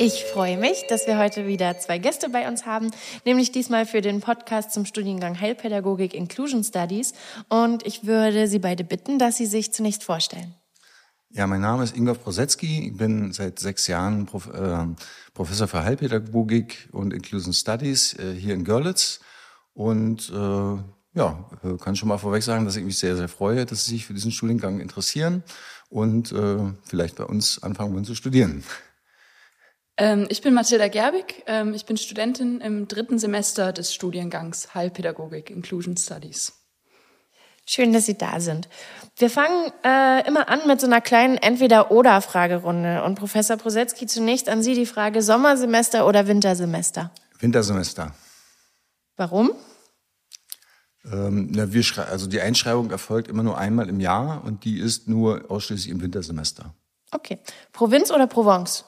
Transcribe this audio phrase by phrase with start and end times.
[0.00, 2.92] Ich freue mich, dass wir heute wieder zwei Gäste bei uns haben,
[3.24, 7.14] nämlich diesmal für den Podcast zum Studiengang Heilpädagogik Inclusion Studies.
[7.48, 10.54] Und ich würde Sie beide bitten, dass Sie sich zunächst vorstellen.
[11.30, 12.86] Ja, mein Name ist Ingvar Prosetzky.
[12.86, 14.86] Ich bin seit sechs Jahren Prof, äh,
[15.34, 19.18] Professor für Heilpädagogik und Inclusion Studies äh, hier in Görlitz.
[19.74, 23.66] Und äh, ja, äh, kann schon mal vorweg sagen, dass ich mich sehr, sehr freue,
[23.66, 25.42] dass Sie sich für diesen Studiengang interessieren
[25.90, 28.62] und äh, vielleicht bei uns anfangen wollen zu studieren.
[29.98, 31.42] Ähm, ich bin Mathilda Gerbig.
[31.46, 36.54] Ähm, ich bin Studentin im dritten Semester des Studiengangs Heilpädagogik Inclusion Studies.
[37.66, 38.68] Schön, dass Sie da sind.
[39.16, 43.02] Wir fangen äh, immer an mit so einer kleinen Entweder-Oder-Fragerunde.
[43.02, 47.10] Und Professor Prosetzky, zunächst an Sie die Frage Sommersemester oder Wintersemester?
[47.40, 48.14] Wintersemester.
[49.16, 49.50] Warum?
[51.12, 55.08] Ähm, na, wir also die Einschreibung erfolgt immer nur einmal im Jahr und die ist
[55.08, 56.72] nur ausschließlich im Wintersemester.
[57.10, 57.38] Okay.
[57.72, 58.84] Provinz oder Provence?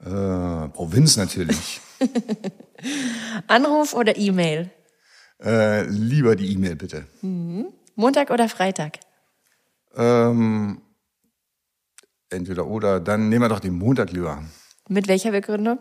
[0.00, 1.80] Äh, Provinz natürlich.
[3.46, 4.70] Anruf oder E-Mail?
[5.42, 7.06] Äh, lieber die E-Mail bitte.
[7.22, 7.66] Mhm.
[7.94, 8.98] Montag oder Freitag?
[9.96, 10.82] Ähm,
[12.30, 13.00] entweder oder.
[13.00, 14.42] Dann nehmen wir doch den Montag lieber.
[14.88, 15.78] Mit welcher Begründung?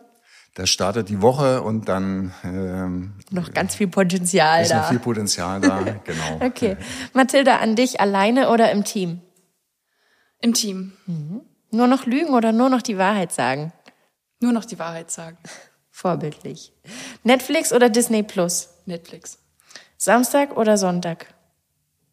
[0.55, 4.83] Da startet die Woche und dann ähm, noch ganz viel Potenzial ist da.
[4.83, 6.39] noch viel Potenzial da, genau.
[6.39, 6.77] Okay,
[7.11, 9.19] Mathilda, an dich alleine oder im Team?
[10.39, 10.93] Im Team.
[11.08, 11.41] Mhm.
[11.71, 13.73] Nur noch lügen oder nur noch die Wahrheit sagen?
[14.39, 15.38] Nur noch die Wahrheit sagen.
[15.91, 16.73] Vorbildlich.
[17.23, 18.69] Netflix oder Disney Plus?
[18.86, 19.39] Netflix.
[19.97, 21.33] Samstag oder Sonntag?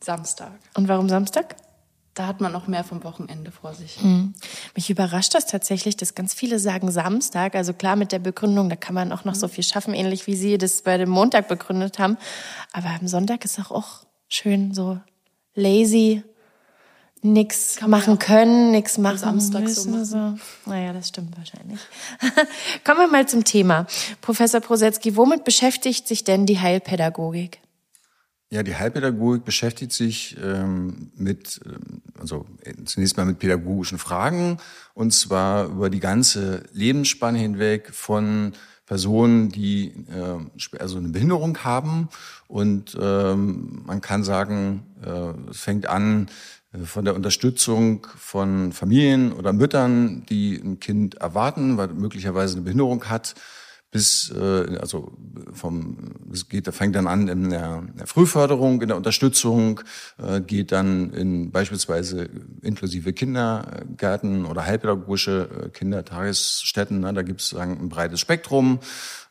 [0.03, 0.53] Samstag.
[0.75, 1.57] Und warum Samstag?
[2.15, 3.99] Da hat man noch mehr vom Wochenende vor sich.
[4.01, 4.35] Hm.
[4.75, 7.55] Mich überrascht das tatsächlich, dass ganz viele sagen Samstag.
[7.55, 10.37] Also klar mit der Begründung, da kann man auch noch so viel schaffen, ähnlich wie
[10.37, 12.19] Sie das bei dem Montag begründet haben.
[12.73, 15.01] Aber am Sonntag ist auch, auch schön so
[15.55, 16.23] lazy,
[17.23, 20.05] nix machen können, nix machen Samstag müssen.
[20.05, 20.41] So machen.
[20.65, 20.71] So.
[20.71, 21.81] Naja, das stimmt wahrscheinlich.
[22.85, 23.87] Kommen wir mal zum Thema.
[24.21, 27.61] Professor Prosetzky, womit beschäftigt sich denn die Heilpädagogik?
[28.51, 32.45] Ja, die Heilpädagogik beschäftigt sich ähm, mit, ähm, also
[32.85, 34.59] zunächst mal mit pädagogischen Fragen
[34.93, 38.53] und zwar über die ganze Lebensspanne hinweg von
[38.85, 42.11] Personen, die äh, also eine Behinderung haben
[42.47, 46.31] und ähm, man kann sagen, äh, es fängt an äh,
[46.85, 53.05] von der Unterstützung von Familien oder Müttern, die ein Kind erwarten, weil möglicherweise eine Behinderung
[53.05, 53.35] hat,
[53.93, 55.13] bis äh, also
[55.53, 59.81] vom es geht fängt dann an in der, Frühförderung in der Unterstützung
[60.17, 62.31] äh, geht dann in beispielsweise
[62.63, 68.81] inklusive Kindergärten oder heilpädagogische äh, Kindertagesstätten ne, da gibt es ein breites Spektrum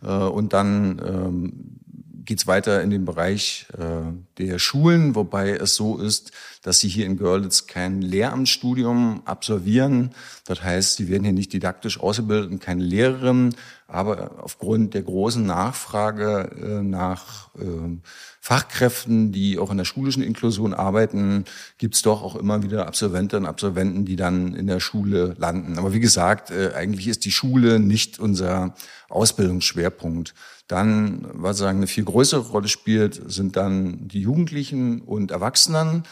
[0.03, 1.80] äh, und dann ähm,
[2.25, 7.05] geht's weiter in den Bereich äh, der Schulen, wobei es so ist, dass sie hier
[7.05, 10.11] in Görlitz kein Lehramtsstudium absolvieren.
[10.45, 13.55] Das heißt, sie werden hier nicht didaktisch ausgebildet und keine Lehrerin,
[13.87, 17.97] aber aufgrund der großen Nachfrage äh, nach äh,
[18.39, 21.45] Fachkräften, die auch in der schulischen Inklusion arbeiten,
[21.77, 25.77] gibt's doch auch immer wieder Absolventinnen und Absolventen, die dann in der Schule landen.
[25.77, 28.75] Aber wie gesagt, äh, eigentlich ist die Schule nicht unser
[29.09, 30.33] Ausbildungsschwerpunkt.
[30.71, 36.03] Dann, was sagen, eine viel größere Rolle spielt, sind dann die Jugendlichen und Erwachsenen.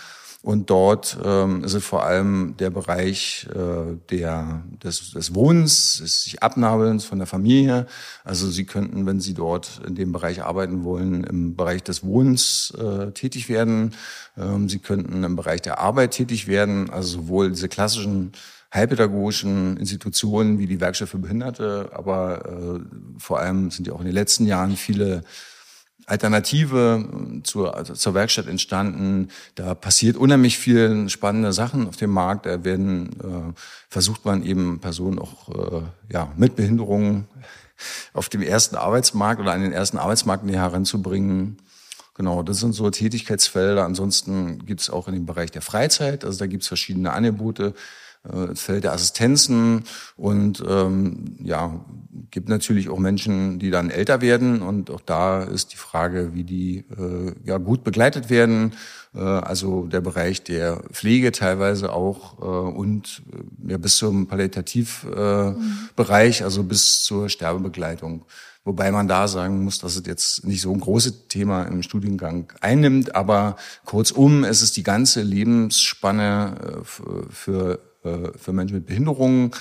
[0.42, 6.24] Und dort ähm, ist es vor allem der Bereich äh, der, des, des Wohnens, des
[6.24, 7.88] sich Abnabelns von der Familie.
[8.25, 12.74] Also Sie könnten, wenn Sie dort in dem Bereich arbeiten wollen, im Bereich des Wohnens
[12.78, 13.96] äh, tätig werden.
[14.38, 18.34] Ähm, Sie könnten im Bereich der Arbeit tätig werden, also sowohl diese klassischen
[18.74, 22.80] heilpädagogischen Institutionen wie die Werkstatt für Behinderte, aber äh,
[23.18, 25.24] vor allem sind ja auch in den letzten Jahren viele
[26.09, 29.29] Alternative äh, zur, also zur Werkstatt entstanden.
[29.55, 32.46] Da passiert unheimlich viel spannende Sachen auf dem Markt.
[32.46, 33.59] Da werden äh,
[33.90, 37.28] versucht man eben Personen auch äh, ja, mit Behinderungen
[38.14, 41.58] auf dem ersten Arbeitsmarkt oder an den ersten Arbeitsmarkt näher heranzubringen.
[42.16, 43.85] Genau, das sind so Tätigkeitsfelder.
[43.85, 47.73] Ansonsten gibt es auch in dem Bereich der Freizeit, also da gibt es verschiedene Angebote
[48.24, 49.84] äh, Feld der Assistenzen
[50.18, 51.86] und ähm, ja,
[52.32, 56.44] gibt natürlich auch Menschen, die dann älter werden und auch da ist die Frage, wie
[56.44, 58.74] die äh, ja gut begleitet werden.
[59.16, 66.40] Äh, also der Bereich der Pflege teilweise auch äh, und äh, ja bis zum Palliativbereich,
[66.40, 66.46] äh, mhm.
[66.46, 68.26] also bis zur Sterbebegleitung.
[68.66, 72.52] Wobei man da sagen muss, dass es jetzt nicht so ein großes Thema im Studiengang
[72.60, 73.16] einnimmt.
[73.16, 73.56] Aber
[73.86, 79.51] kurzum, es ist die ganze Lebensspanne für, für für Menschen mit Behinderungen,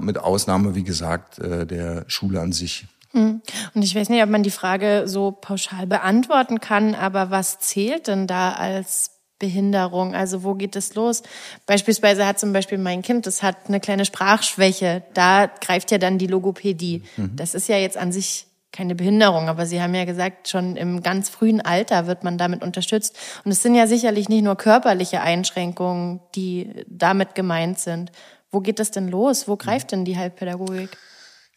[0.00, 2.86] mit Ausnahme, wie gesagt, der Schule an sich.
[3.12, 3.42] Hm.
[3.74, 8.08] Und ich weiß nicht, ob man die Frage so pauschal beantworten kann, aber was zählt
[8.08, 10.14] denn da als Behinderung?
[10.14, 11.22] Also wo geht es los?
[11.66, 15.02] Beispielsweise hat zum Beispiel mein Kind, das hat eine kleine Sprachschwäche.
[15.14, 17.02] Da greift ja dann die Logopädie.
[17.16, 17.36] Mhm.
[17.36, 21.02] Das ist ja jetzt an sich keine Behinderung, aber Sie haben ja gesagt, schon im
[21.02, 23.16] ganz frühen Alter wird man damit unterstützt.
[23.44, 28.10] Und es sind ja sicherlich nicht nur körperliche Einschränkungen, die damit gemeint sind.
[28.50, 29.46] Wo geht das denn los?
[29.46, 30.90] Wo greift denn die Heilpädagogik?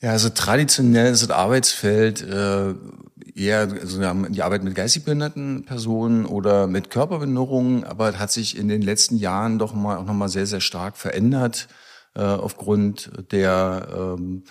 [0.01, 2.73] Ja, also traditionell ist das Arbeitsfeld äh,
[3.33, 8.19] eher also wir haben die Arbeit mit geistig behinderten Personen oder mit Körperbehinderungen, aber es
[8.19, 11.67] hat sich in den letzten Jahren doch mal auch noch mal sehr sehr stark verändert
[12.13, 14.43] äh, aufgrund der ähm,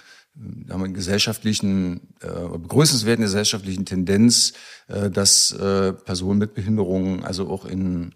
[0.68, 4.54] haben gesellschaftlichen, äh, begrüßenswerten gesellschaftlichen Tendenz,
[4.88, 8.12] äh, dass äh, Personen mit Behinderungen also auch in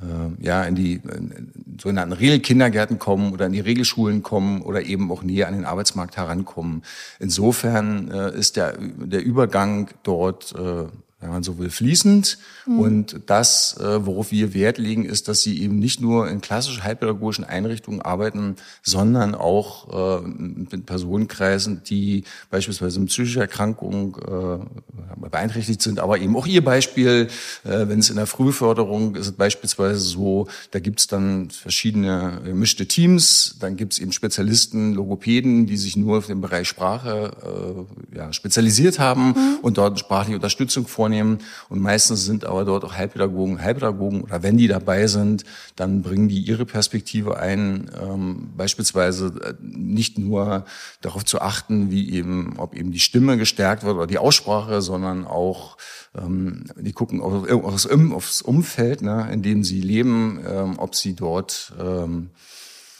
[0.00, 5.10] äh, ja, in die in sogenannten Regelkindergärten kommen oder in die Regelschulen kommen oder eben
[5.10, 6.82] auch näher an den Arbeitsmarkt herankommen.
[7.18, 10.86] Insofern äh, ist der, der Übergang dort äh,
[11.20, 12.38] wenn man so will, fließend.
[12.66, 12.78] Mhm.
[12.78, 16.84] Und das, äh, worauf wir Wert legen, ist, dass sie eben nicht nur in klassischen
[16.84, 25.82] heilpädagogischen Einrichtungen arbeiten, sondern auch äh, mit Personenkreisen, die beispielsweise mit psychischer Erkrankung äh, beeinträchtigt
[25.82, 25.98] sind.
[25.98, 27.28] Aber eben auch ihr Beispiel,
[27.64, 33.76] wenn es in der Frühförderung ist, beispielsweise so, da gibt's dann verschiedene gemischte Teams, dann
[33.76, 39.58] gibt's eben Spezialisten, Logopäden, die sich nur auf den Bereich Sprache ja, spezialisiert haben mhm.
[39.62, 41.38] und dort sprachliche Unterstützung vornehmen vornehmen.
[41.68, 45.44] Und meistens sind aber dort auch Heilpädagogen, Heilpädagogen oder wenn die dabei sind,
[45.74, 50.64] dann bringen die ihre Perspektive ein, ähm, beispielsweise äh, nicht nur
[51.00, 55.26] darauf zu achten, wie eben, ob eben die Stimme gestärkt wird oder die Aussprache, sondern
[55.26, 55.78] auch
[56.14, 61.14] ähm, die gucken auf, aufs, aufs Umfeld, ne, in dem sie leben, ähm, ob sie
[61.14, 62.30] dort ähm,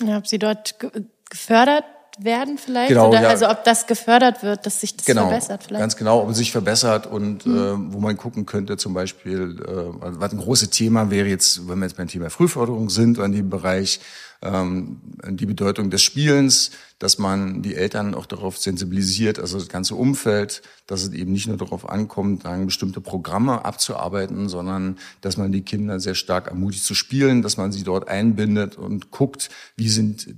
[0.01, 0.77] ja, ob sie dort
[1.29, 1.85] gefördert
[2.19, 2.89] werden vielleicht?
[2.89, 3.29] Genau, Oder ja.
[3.29, 5.81] also ob das gefördert wird, dass sich das genau, verbessert vielleicht?
[5.81, 7.57] Ganz genau, ob es sich verbessert und mhm.
[7.57, 11.79] äh, wo man gucken könnte, zum Beispiel, äh, was ein großes Thema wäre jetzt, wenn
[11.79, 14.01] wir jetzt beim Thema Frühförderung sind, in dem Bereich
[14.43, 19.95] ähm, die Bedeutung des Spielens, dass man die Eltern auch darauf sensibilisiert, also das ganze
[19.95, 25.53] Umfeld, dass es eben nicht nur darauf ankommt, dann bestimmte Programme abzuarbeiten, sondern dass man
[25.53, 29.89] die Kinder sehr stark ermutigt zu spielen, dass man sie dort einbindet und guckt, wie
[29.89, 30.29] sind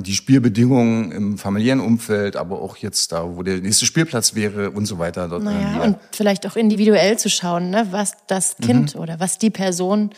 [0.00, 4.86] die Spielbedingungen im familiären Umfeld, aber auch jetzt da, wo der nächste Spielplatz wäre und
[4.86, 5.28] so weiter.
[5.28, 9.00] Dort naja, und vielleicht auch individuell zu schauen, ne, was das Kind mhm.
[9.00, 10.10] oder was die Person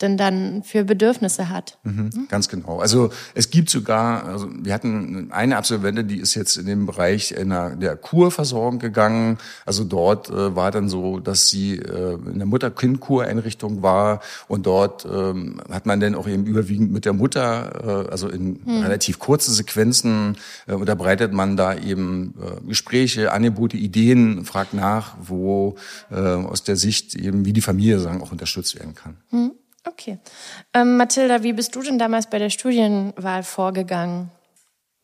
[0.00, 1.78] denn dann für Bedürfnisse hat.
[1.82, 2.78] Mhm, ganz genau.
[2.78, 7.36] Also es gibt sogar, also wir hatten eine Absolventin, die ist jetzt in den Bereich
[7.36, 9.38] einer, der Kurversorgung gegangen.
[9.66, 15.04] Also dort äh, war dann so, dass sie äh, in der Mutter-Kind-Kureinrichtung war und dort
[15.04, 18.82] ähm, hat man dann auch eben überwiegend mit der Mutter, äh, also in mhm.
[18.82, 20.36] relativ kurzen Sequenzen
[20.66, 25.76] äh, unterbreitet man da eben äh, Gespräche, Angebote, Ideen, fragt nach, wo
[26.10, 29.16] äh, aus der Sicht eben wie die Familie sagen auch unterstützt werden kann.
[29.30, 29.52] Mhm.
[29.84, 30.18] Okay.
[30.74, 34.30] Ähm, Mathilda, wie bist du denn damals bei der Studienwahl vorgegangen?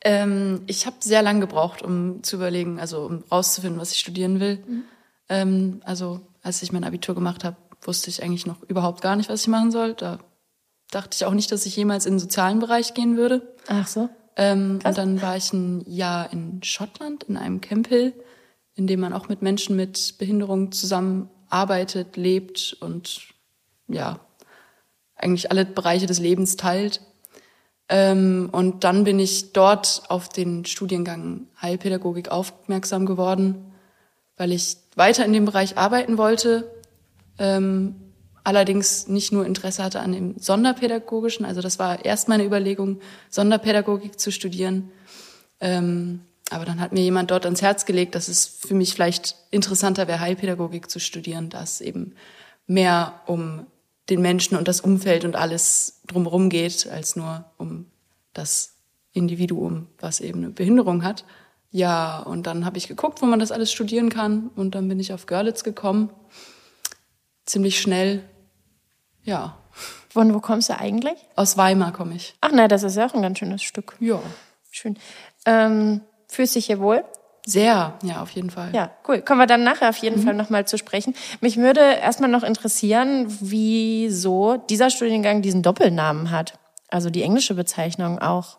[0.02, 4.40] Ähm, ich habe sehr lange gebraucht, um zu überlegen, also um rauszufinden, was ich studieren
[4.40, 4.62] will.
[4.66, 4.84] Mhm.
[5.28, 9.30] Ähm, also als ich mein Abitur gemacht habe, wusste ich eigentlich noch überhaupt gar nicht,
[9.30, 9.94] was ich machen soll.
[9.94, 10.18] Da
[10.90, 13.54] dachte ich auch nicht, dass ich jemals in den sozialen Bereich gehen würde.
[13.68, 14.10] Ach so.
[14.36, 18.12] Ähm, und dann war ich ein Jahr in Schottland in einem Camphill,
[18.74, 23.28] in dem man auch mit Menschen mit Behinderung zusammenarbeitet, lebt und
[23.88, 24.20] ja,
[25.24, 27.00] eigentlich alle Bereiche des Lebens teilt.
[27.88, 33.72] Ähm, und dann bin ich dort auf den Studiengang Heilpädagogik aufmerksam geworden,
[34.36, 36.70] weil ich weiter in dem Bereich arbeiten wollte,
[37.38, 37.96] ähm,
[38.42, 43.00] allerdings nicht nur Interesse hatte an dem Sonderpädagogischen, also das war erst meine Überlegung,
[43.30, 44.90] Sonderpädagogik zu studieren.
[45.60, 49.36] Ähm, aber dann hat mir jemand dort ans Herz gelegt, dass es für mich vielleicht
[49.50, 52.14] interessanter wäre, Heilpädagogik zu studieren, da es eben
[52.66, 53.66] mehr um
[54.10, 57.86] den Menschen und das Umfeld und alles drumherum geht, als nur um
[58.32, 58.74] das
[59.12, 61.24] Individuum, was eben eine Behinderung hat.
[61.70, 65.00] Ja, und dann habe ich geguckt, wo man das alles studieren kann und dann bin
[65.00, 66.10] ich auf Görlitz gekommen.
[67.46, 68.22] Ziemlich schnell.
[69.22, 69.56] Ja.
[70.08, 71.18] Von wo kommst du eigentlich?
[71.34, 72.36] Aus Weimar komme ich.
[72.40, 73.96] Ach nein, das ist ja auch ein ganz schönes Stück.
[73.98, 74.20] Ja.
[74.70, 74.96] Schön.
[75.46, 77.04] Ähm, fühlst dich hier wohl?
[77.46, 78.70] Sehr, ja, auf jeden Fall.
[78.72, 79.20] Ja, cool.
[79.20, 80.24] Kommen wir dann nachher auf jeden mhm.
[80.24, 81.14] Fall nochmal zu sprechen.
[81.40, 86.58] Mich würde erstmal noch interessieren, wieso dieser Studiengang diesen Doppelnamen hat.
[86.88, 88.58] Also die englische Bezeichnung auch.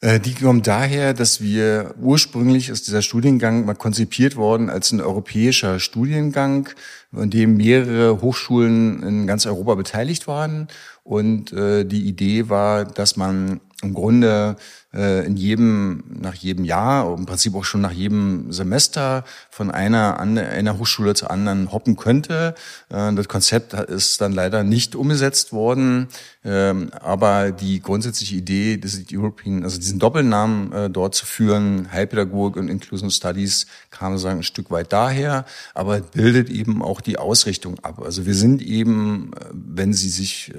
[0.00, 5.00] Äh, die kommt daher, dass wir ursprünglich ist dieser Studiengang mal konzipiert worden als ein
[5.00, 6.70] europäischer Studiengang,
[7.12, 10.68] an dem mehrere Hochschulen in ganz Europa beteiligt waren.
[11.02, 14.56] Und äh, die Idee war, dass man im Grunde
[14.96, 20.18] äh, in jedem, nach jedem Jahr, im Prinzip auch schon nach jedem Semester von einer,
[20.18, 22.54] einer Hochschule zur anderen hoppen könnte.
[22.88, 26.08] Äh, das Konzept ist dann leider nicht umgesetzt worden,
[26.44, 32.56] ähm, aber die grundsätzliche Idee, das European, also diesen Doppelnamen äh, dort zu führen, Heilpädagogik
[32.56, 37.78] und Inclusion Studies, kam sozusagen ein Stück weit daher, aber bildet eben auch die Ausrichtung
[37.80, 38.00] ab.
[38.02, 40.52] Also wir sind eben, wenn Sie sich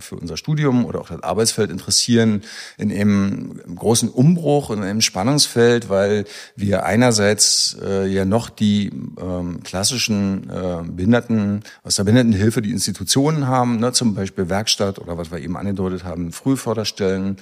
[0.00, 2.42] für unser Studium oder auch das Arbeitsfeld interessieren,
[2.78, 6.24] in einem großen Umbruch in einem Spannungsfeld, weil
[6.56, 8.90] wir einerseits äh, ja noch die
[9.20, 15.18] ähm, klassischen äh, Behinderten aus der Behindertenhilfe die Institutionen haben, ne, zum Beispiel Werkstatt oder
[15.18, 17.36] was wir eben angedeutet haben, Frühförderstellen.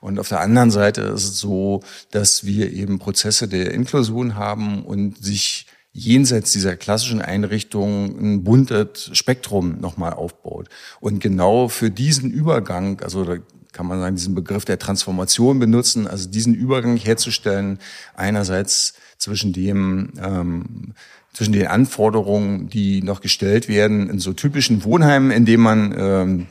[0.00, 4.84] Und auf der anderen Seite ist es so, dass wir eben Prozesse der Inklusion haben
[4.84, 10.68] und sich jenseits dieser klassischen Einrichtungen ein buntes Spektrum nochmal aufbaut.
[11.00, 13.38] Und genau für diesen Übergang, also
[13.76, 17.78] kann man sagen, diesen Begriff der Transformation benutzen, also diesen Übergang herzustellen,
[18.14, 20.94] einerseits zwischen dem, ähm,
[21.34, 26.46] zwischen den Anforderungen, die noch gestellt werden in so typischen Wohnheimen, in denen man ähm,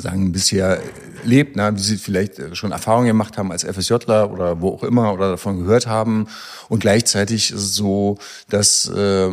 [0.00, 0.80] sagen, bisher
[1.24, 4.82] lebt, ne, wie sie vielleicht äh, schon Erfahrungen gemacht haben als FSJler oder wo auch
[4.82, 6.28] immer oder davon gehört haben.
[6.68, 8.18] Und gleichzeitig ist es so,
[8.48, 9.30] dass äh,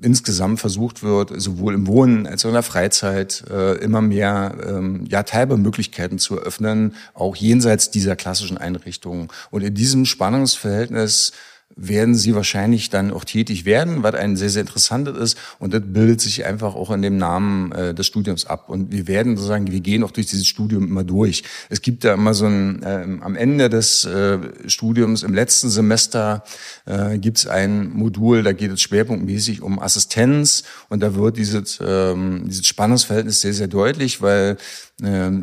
[0.00, 5.04] insgesamt versucht wird, sowohl im Wohnen als auch in der Freizeit äh, immer mehr ähm,
[5.08, 9.28] ja, Teilbemöglichkeiten zu eröffnen, auch jenseits dieser klassischen Einrichtungen.
[9.50, 11.32] Und in diesem Spannungsverhältnis
[11.76, 15.38] werden sie wahrscheinlich dann auch tätig werden, was ein sehr, sehr interessantes ist.
[15.58, 18.68] Und das bildet sich einfach auch in dem Namen äh, des Studiums ab.
[18.68, 21.42] Und wir werden sozusagen, wir gehen auch durch dieses Studium immer durch.
[21.70, 26.44] Es gibt da immer so ein, äh, am Ende des äh, Studiums, im letzten Semester,
[26.86, 30.64] äh, gibt es ein Modul, da geht es schwerpunktmäßig um Assistenz.
[30.88, 34.56] Und da wird dieses, ähm, dieses Spannungsverhältnis sehr, sehr deutlich, weil
[34.93, 34.93] ähm,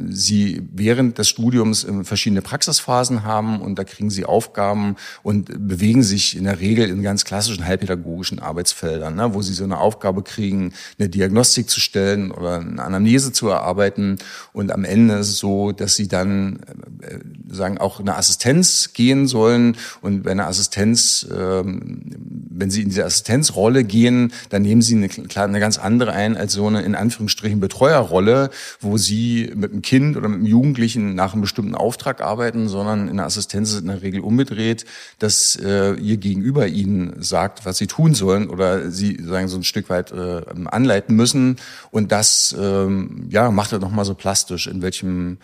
[0.10, 6.04] sie während des Studiums ähm, verschiedene Praxisphasen haben und da kriegen sie Aufgaben und bewegen
[6.04, 10.24] sich in der Regel in ganz klassischen heilpädagogischen Arbeitsfeldern, ne, wo sie so eine Aufgabe
[10.24, 14.20] kriegen, eine Diagnostik zu stellen oder eine Anamnese zu erarbeiten.
[14.54, 16.62] Und am Ende ist es so, dass sie dann
[17.02, 19.76] äh, sagen auch eine Assistenz gehen sollen.
[20.00, 22.04] Und bei einer Assistenz, ähm,
[22.50, 26.54] wenn sie in diese Assistenzrolle gehen, dann nehmen sie eine, eine ganz andere ein als
[26.54, 31.34] so eine in Anführungsstrichen Betreuerrolle, wo sie mit einem Kind oder mit einem Jugendlichen nach
[31.34, 34.86] einem bestimmten Auftrag arbeiten, sondern in der Assistenz ist in der Regel umgedreht,
[35.20, 39.64] dass äh, ihr Gegenüber ihnen sagt, was sie tun sollen oder sie sagen so ein
[39.64, 41.58] Stück weit äh, anleiten müssen.
[41.92, 45.38] Und das ähm, ja macht er nochmal so plastisch, in welchem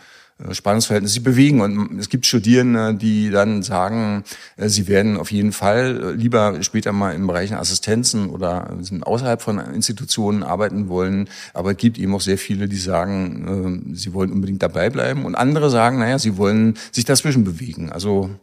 [0.51, 1.61] Spannungsverhältnis sich bewegen.
[1.61, 4.23] Und es gibt Studierende, die dann sagen,
[4.55, 9.41] äh, sie werden auf jeden Fall äh, lieber später mal im Bereich Assistenzen oder außerhalb
[9.41, 11.29] von Institutionen arbeiten wollen.
[11.53, 15.25] Aber es gibt eben auch sehr viele, die sagen, sie wollen unbedingt dabei bleiben.
[15.25, 17.91] Und andere sagen, naja, sie wollen sich dazwischen bewegen.
[17.91, 18.37] Also äh,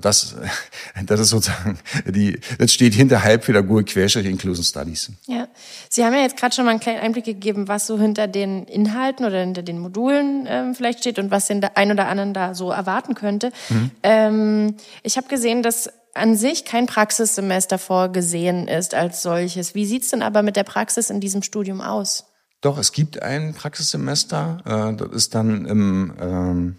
[0.00, 0.34] das,
[1.06, 5.10] das ist sozusagen die, das steht hinter Heilpädagogik Querstrich Inclusion Studies.
[5.26, 5.48] Ja,
[5.88, 8.64] Sie haben ja jetzt gerade schon mal einen kleinen Einblick gegeben, was so hinter den
[8.64, 12.54] Inhalten oder hinter den Modulen ähm, vielleicht steht und was den ein oder anderen da
[12.54, 13.52] so erwarten könnte.
[13.68, 13.90] Mhm.
[14.02, 19.74] Ähm, ich habe gesehen, dass an sich kein Praxissemester vorgesehen ist als solches.
[19.74, 22.26] Wie sieht's denn aber mit der Praxis in diesem Studium aus?
[22.60, 24.58] Doch, es gibt ein Praxissemester.
[24.64, 26.76] Äh, das ist dann im ähm,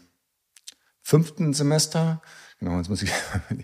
[1.02, 2.22] fünften Semester.
[2.62, 3.10] Genau, jetzt muss ich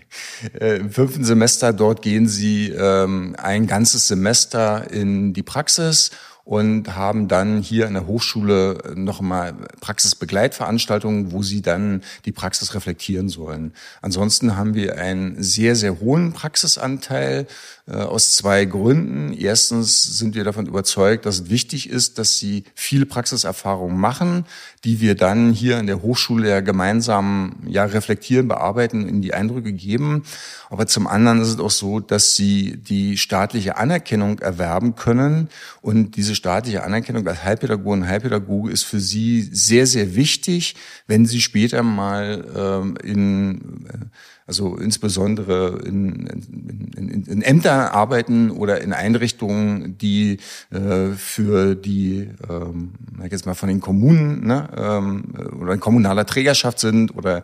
[0.60, 6.10] äh, im fünften Semester dort gehen Sie ähm, ein ganzes Semester in die Praxis
[6.42, 13.28] und haben dann hier an der Hochschule nochmal Praxisbegleitveranstaltungen, wo sie dann die Praxis reflektieren
[13.28, 13.72] sollen.
[14.02, 17.46] Ansonsten haben wir einen sehr, sehr hohen Praxisanteil
[17.94, 19.32] aus zwei Gründen.
[19.32, 24.44] Erstens sind wir davon überzeugt, dass es wichtig ist, dass sie viel Praxiserfahrung machen,
[24.84, 29.72] die wir dann hier an der Hochschule ja gemeinsam ja reflektieren, bearbeiten, in die Eindrücke
[29.72, 30.24] geben.
[30.70, 35.48] Aber zum anderen ist es auch so, dass sie die staatliche Anerkennung erwerben können.
[35.80, 40.76] Und diese staatliche Anerkennung als Heilpädagoge und Heilpädagoge ist für sie sehr, sehr wichtig,
[41.06, 44.06] wenn sie später mal ähm, in äh,
[44.48, 50.38] also insbesondere in, in, in, in Ämtern arbeiten oder in Einrichtungen, die
[50.70, 52.94] äh, für die, ähm,
[53.30, 57.42] jetzt mal von den Kommunen ne, ähm, oder in kommunaler Trägerschaft sind oder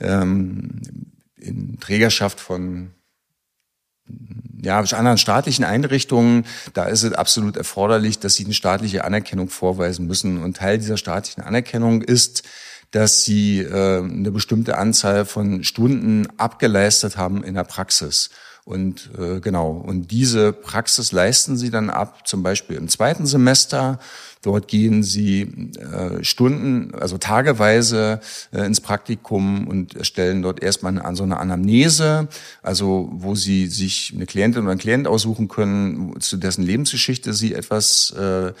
[0.00, 0.82] ähm,
[1.36, 2.90] in Trägerschaft von
[4.60, 10.08] ja, anderen staatlichen Einrichtungen, da ist es absolut erforderlich, dass sie eine staatliche Anerkennung vorweisen
[10.08, 10.42] müssen.
[10.42, 12.42] Und Teil dieser staatlichen Anerkennung ist,
[12.90, 18.30] dass sie äh, eine bestimmte Anzahl von Stunden abgeleistet haben in der Praxis.
[18.64, 23.98] Und äh, genau, und diese Praxis leisten sie dann ab, zum Beispiel im zweiten Semester.
[24.42, 25.42] Dort gehen sie
[25.78, 28.20] äh, Stunden, also tageweise
[28.52, 32.28] äh, ins Praktikum und erstellen dort erstmal eine, so eine Anamnese,
[32.62, 37.54] also wo sie sich eine Klientin oder einen Klient aussuchen können, zu dessen Lebensgeschichte sie
[37.54, 38.52] etwas äh,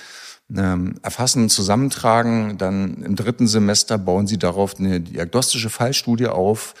[0.56, 2.58] ähm, erfassen, zusammentragen.
[2.58, 6.74] Dann im dritten Semester bauen sie darauf eine diagnostische Fallstudie auf.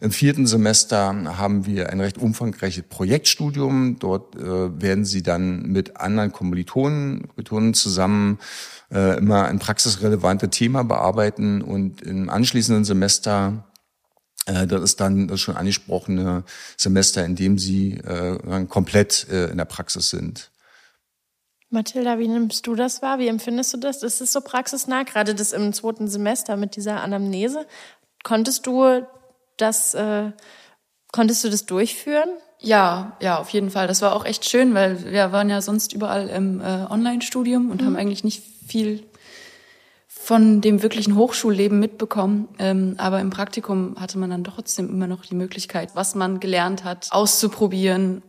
[0.00, 3.98] Im vierten Semester haben wir ein recht umfangreiches Projektstudium.
[3.98, 8.38] Dort äh, werden Sie dann mit anderen Kommilitonen, Kommilitonen zusammen
[8.90, 13.64] äh, immer ein praxisrelevante Thema bearbeiten und im anschließenden Semester
[14.46, 16.44] äh, das ist dann das schon angesprochene
[16.76, 20.50] Semester, in dem Sie äh, komplett äh, in der Praxis sind.
[21.70, 23.18] Mathilda, wie nimmst du das wahr?
[23.18, 24.02] Wie empfindest du das?
[24.02, 27.66] Ist es so praxisnah, gerade das im zweiten Semester mit dieser Anamnese?
[28.24, 29.06] Konntest du
[29.56, 30.32] das, äh,
[31.12, 32.28] konntest du das durchführen?
[32.58, 33.86] Ja, ja, auf jeden Fall.
[33.86, 37.80] Das war auch echt schön, weil wir waren ja sonst überall im äh, Online-Studium und
[37.80, 37.86] mhm.
[37.86, 39.04] haben eigentlich nicht viel
[40.22, 42.48] von dem wirklichen Hochschulleben mitbekommen.
[42.58, 46.84] Ähm, aber im Praktikum hatte man dann trotzdem immer noch die Möglichkeit, was man gelernt
[46.84, 48.22] hat, auszuprobieren.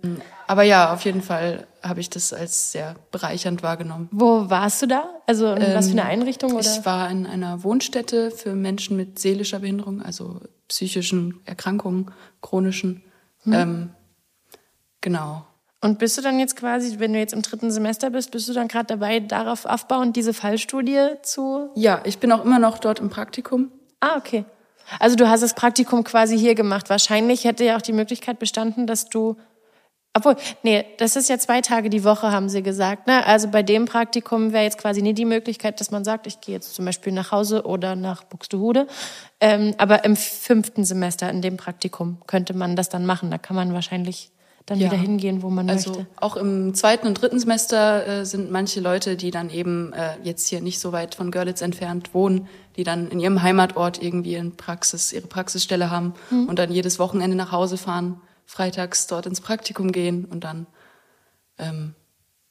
[0.47, 4.07] Aber ja, auf jeden Fall habe ich das als sehr bereichernd wahrgenommen.
[4.11, 5.03] Wo warst du da?
[5.27, 6.53] Also in ähm, was für eine Einrichtung?
[6.53, 6.61] Oder?
[6.61, 13.03] Ich war in einer Wohnstätte für Menschen mit seelischer Behinderung, also psychischen Erkrankungen, chronischen.
[13.43, 13.53] Hm.
[13.53, 13.89] Ähm,
[15.01, 15.45] genau.
[15.81, 18.53] Und bist du dann jetzt quasi, wenn du jetzt im dritten Semester bist, bist du
[18.53, 21.71] dann gerade dabei, darauf aufbauend diese Fallstudie zu?
[21.75, 23.71] Ja, ich bin auch immer noch dort im Praktikum.
[23.99, 24.45] Ah, okay.
[24.99, 26.89] Also du hast das Praktikum quasi hier gemacht.
[26.89, 29.37] Wahrscheinlich hätte ja auch die Möglichkeit bestanden, dass du
[30.13, 33.07] obwohl, nee, das ist ja zwei Tage die Woche, haben sie gesagt.
[33.07, 33.25] Ne?
[33.25, 36.55] Also bei dem Praktikum wäre jetzt quasi nie die Möglichkeit, dass man sagt, ich gehe
[36.55, 38.87] jetzt zum Beispiel nach Hause oder nach Buxtehude.
[39.39, 43.31] Ähm, aber im fünften Semester in dem Praktikum könnte man das dann machen.
[43.31, 44.31] Da kann man wahrscheinlich
[44.71, 44.91] dann ja.
[44.91, 46.07] wieder hingehen, wo man also möchte.
[46.19, 50.47] Auch im zweiten und dritten Semester äh, sind manche Leute, die dann eben äh, jetzt
[50.47, 54.55] hier nicht so weit von Görlitz entfernt wohnen, die dann in ihrem Heimatort irgendwie in
[54.55, 56.47] Praxis, ihre Praxisstelle haben mhm.
[56.47, 60.67] und dann jedes Wochenende nach Hause fahren freitags dort ins Praktikum gehen und dann
[61.57, 61.95] ähm,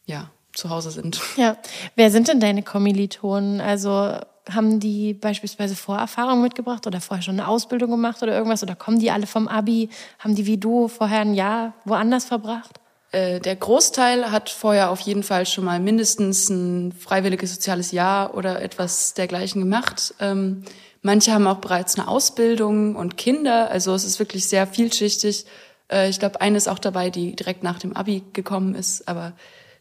[0.07, 1.21] ja zu Hause sind.
[1.37, 1.57] Ja,
[1.95, 3.61] wer sind denn deine Kommilitonen?
[3.61, 4.17] Also
[4.55, 8.63] haben die beispielsweise Vorerfahrungen mitgebracht oder vorher schon eine Ausbildung gemacht oder irgendwas?
[8.63, 9.89] Oder kommen die alle vom Abi?
[10.19, 12.81] Haben die wie du vorher ein Jahr woanders verbracht?
[13.13, 18.35] Äh, der Großteil hat vorher auf jeden Fall schon mal mindestens ein freiwilliges soziales Jahr
[18.35, 20.15] oder etwas dergleichen gemacht.
[20.21, 20.63] Ähm,
[21.03, 23.71] manche haben auch bereits eine Ausbildung und Kinder.
[23.71, 25.47] Also es ist wirklich sehr vielschichtig.
[25.91, 29.33] Äh, ich glaube, eine ist auch dabei, die direkt nach dem Abi gekommen ist, aber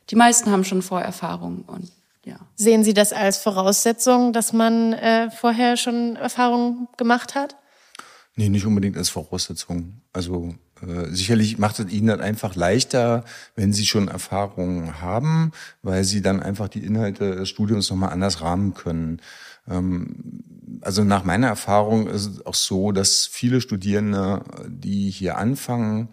[0.10, 1.92] die meisten haben schon Vorerfahrung und
[2.26, 2.40] ja.
[2.56, 7.56] Sehen Sie das als Voraussetzung, dass man äh, vorher schon Erfahrungen gemacht hat?
[8.36, 10.02] Nee, nicht unbedingt als Voraussetzung.
[10.14, 15.52] Also äh, sicherlich macht es Ihnen dann einfach leichter, wenn Sie schon Erfahrungen haben,
[15.82, 19.22] weil Sie dann einfach die Inhalte des Studiums nochmal anders rahmen können.
[19.68, 20.44] Ähm,
[20.82, 26.10] also nach meiner Erfahrung ist es auch so, dass viele Studierende, die hier anfangen,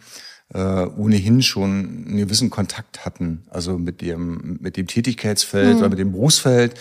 [0.55, 5.79] äh, ohnehin schon einen gewissen Kontakt hatten, also mit dem, mit dem Tätigkeitsfeld mhm.
[5.79, 6.75] oder mit dem Berufsfeld.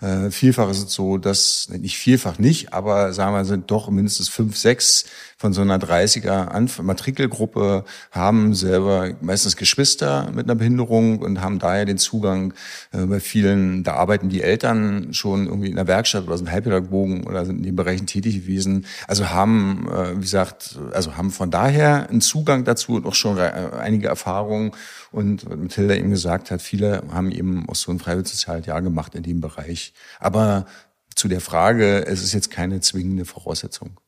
[0.00, 4.28] Äh, vielfach ist es so, dass, nicht vielfach nicht, aber sagen wir, sind doch mindestens
[4.28, 5.04] fünf, sechs
[5.36, 11.84] von so einer 30er Matrikelgruppe haben selber meistens Geschwister mit einer Behinderung und haben daher
[11.84, 12.52] den Zugang
[12.92, 17.26] äh, bei vielen, da arbeiten die Eltern schon irgendwie in der Werkstatt oder sind Heilpädagogen
[17.26, 18.86] oder sind in den Bereichen tätig gewesen.
[19.06, 23.38] Also haben, äh, wie gesagt, also haben von daher einen Zugang dazu und auch schon
[23.38, 24.72] einige Erfahrungen.
[25.12, 29.22] Und Mathilda eben gesagt hat, viele haben eben auch so ein freiwilliges Jahr gemacht in
[29.22, 29.92] dem Bereich.
[30.18, 30.66] Aber
[31.14, 33.98] zu der Frage, es ist jetzt keine zwingende Voraussetzung.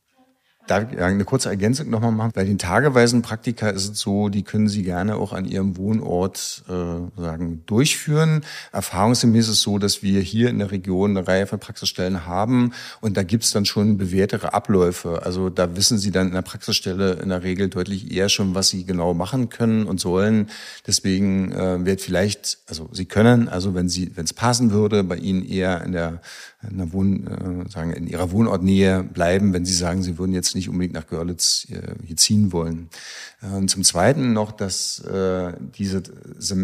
[0.69, 2.31] Darf ich eine kurze Ergänzung nochmal machen?
[2.35, 6.63] Bei den tageweisen Praktika ist es so, die können Sie gerne auch an Ihrem Wohnort
[6.69, 8.43] äh, sagen durchführen.
[8.71, 12.73] Erfahrungsgemäß ist es so, dass wir hier in der Region eine Reihe von Praxisstellen haben
[13.01, 15.23] und da gibt's dann schon bewährtere Abläufe.
[15.25, 18.69] Also da wissen Sie dann in der Praxisstelle in der Regel deutlich eher schon, was
[18.69, 20.49] Sie genau machen können und sollen.
[20.87, 25.17] Deswegen äh, wird vielleicht, also Sie können, also wenn Sie, wenn es passen würde, bei
[25.17, 26.21] Ihnen eher in der
[26.71, 30.55] in, der Wohn, äh, sagen, in ihrer Wohnortnähe bleiben, wenn sie sagen, sie würden jetzt
[30.55, 32.89] nicht unbedingt nach Görlitz äh, hier ziehen wollen.
[33.43, 36.03] Äh, und zum Zweiten noch, dass äh, diese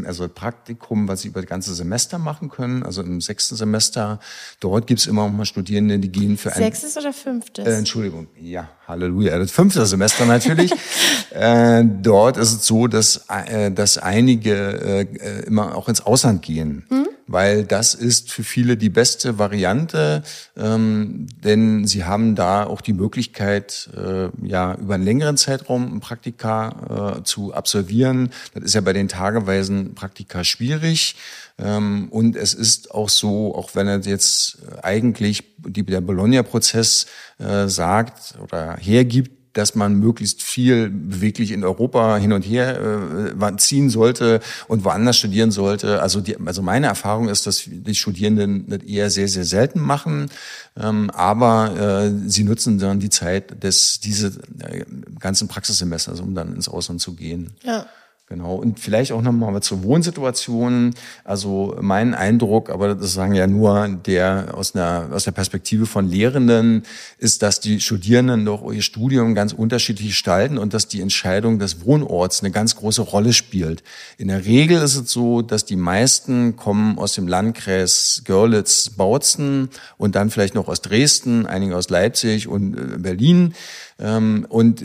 [0.04, 4.20] also Praktikum, was sie über das ganze Semester machen können, also im sechsten Semester,
[4.60, 6.58] dort gibt's immer noch mal Studierende, die gehen für ein...
[6.58, 7.66] Sechstes oder fünftes?
[7.66, 10.72] Äh, Entschuldigung, ja, Halleluja, das fünfte Semester natürlich.
[11.30, 16.86] äh, dort ist es so, dass, äh, dass einige äh, immer auch ins Ausland gehen.
[16.88, 17.08] Hm?
[17.28, 20.22] weil das ist für viele die beste Variante,
[20.56, 26.00] ähm, denn sie haben da auch die Möglichkeit, äh, ja über einen längeren Zeitraum ein
[26.00, 28.30] Praktika äh, zu absolvieren.
[28.54, 31.16] Das ist ja bei den tageweisen Praktika schwierig.
[31.58, 37.06] Ähm, und es ist auch so, auch wenn er jetzt eigentlich der Bologna-Prozess
[37.38, 43.56] äh, sagt oder hergibt, dass man möglichst viel beweglich in Europa hin und her äh,
[43.56, 46.00] ziehen sollte und woanders studieren sollte.
[46.00, 50.30] Also, die, also meine Erfahrung ist, dass die Studierenden das eher sehr, sehr selten machen,
[50.76, 54.28] ähm, aber äh, sie nutzen dann die Zeit des diese
[54.60, 54.84] äh,
[55.18, 57.50] ganzen Praxissemesters, um dann ins Ausland zu gehen.
[57.64, 57.86] Ja.
[58.28, 58.56] Genau.
[58.56, 60.94] Und vielleicht auch nochmal zur Wohnsituation.
[61.24, 66.06] Also mein Eindruck, aber das sagen ja nur der aus einer, aus der Perspektive von
[66.06, 66.82] Lehrenden,
[67.16, 71.86] ist, dass die Studierenden doch ihr Studium ganz unterschiedlich gestalten und dass die Entscheidung des
[71.86, 73.82] Wohnorts eine ganz große Rolle spielt.
[74.18, 80.16] In der Regel ist es so, dass die meisten kommen aus dem Landkreis Görlitz-Bautzen und
[80.16, 83.54] dann vielleicht noch aus Dresden, einige aus Leipzig und äh, Berlin.
[84.00, 84.84] Ähm, und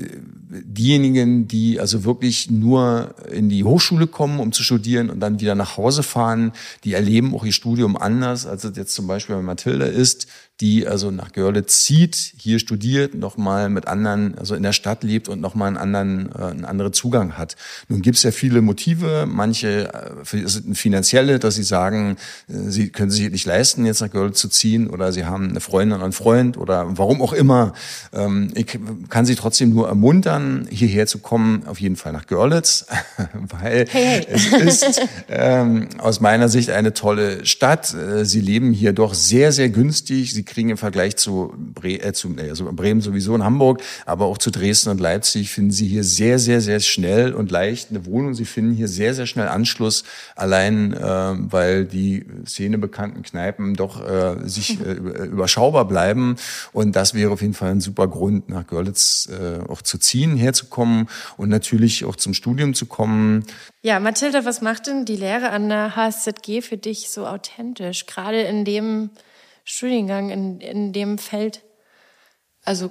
[0.49, 5.55] diejenigen, die also wirklich nur in die Hochschule kommen, um zu studieren und dann wieder
[5.55, 6.51] nach Hause fahren,
[6.83, 10.27] die erleben auch ihr Studium anders, als es jetzt zum Beispiel bei Mathilda ist
[10.63, 15.27] die also nach Görlitz zieht, hier studiert, nochmal mit anderen, also in der Stadt lebt
[15.27, 17.57] und nochmal einen anderen, äh, einen anderen Zugang hat.
[17.89, 22.15] Nun gibt es ja viele Motive, manche äh, sind finanzielle, dass sie sagen,
[22.47, 25.59] äh, sie können sich nicht leisten, jetzt nach Görlitz zu ziehen oder sie haben eine
[25.59, 27.73] Freundin oder einen Freund oder warum auch immer.
[28.13, 32.85] Ähm, ich kann sie trotzdem nur ermuntern, hierher zu kommen, auf jeden Fall nach Görlitz,
[33.33, 37.93] weil hey, es ist ähm, aus meiner Sicht eine tolle Stadt.
[37.93, 40.33] Äh, sie leben hier doch sehr, sehr günstig.
[40.33, 44.37] Sie kriegen im Vergleich zu, Bre äh, zu also Bremen sowieso in Hamburg, aber auch
[44.37, 48.33] zu Dresden und Leipzig finden Sie hier sehr, sehr, sehr schnell und leicht eine Wohnung.
[48.33, 50.03] Sie finden hier sehr, sehr schnell Anschluss,
[50.35, 56.35] allein äh, weil die szenebekannten Kneipen doch äh, sich äh, überschaubar bleiben.
[56.71, 60.37] Und das wäre auf jeden Fall ein super Grund, nach Görlitz äh, auch zu ziehen,
[60.37, 63.45] herzukommen und natürlich auch zum Studium zu kommen.
[63.81, 68.05] Ja, Mathilda, was macht denn die Lehre an der HSZG für dich so authentisch?
[68.05, 69.09] Gerade in dem
[69.63, 71.63] Studiengang in, in dem Feld?
[72.63, 72.89] Also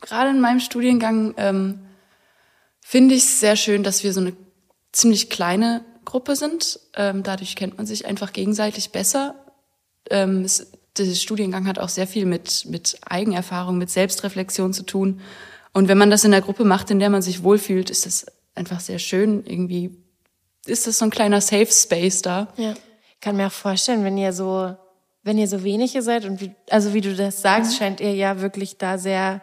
[0.00, 1.86] gerade in meinem Studiengang ähm,
[2.80, 4.34] finde ich es sehr schön, dass wir so eine
[4.92, 6.80] ziemlich kleine Gruppe sind.
[6.94, 9.34] Ähm, dadurch kennt man sich einfach gegenseitig besser.
[10.10, 15.20] Ähm, es, der Studiengang hat auch sehr viel mit, mit Eigenerfahrung, mit Selbstreflexion zu tun.
[15.72, 18.26] Und wenn man das in der Gruppe macht, in der man sich wohlfühlt, ist das
[18.54, 19.44] einfach sehr schön.
[19.44, 19.96] Irgendwie
[20.66, 22.52] ist das so ein kleiner Safe Space da.
[22.56, 22.72] Ja.
[23.12, 24.76] Ich kann mir auch vorstellen, wenn ihr so
[25.22, 27.76] wenn ihr so wenige seid und wie, also wie du das sagst, mhm.
[27.76, 29.40] scheint ihr ja wirklich da sehr,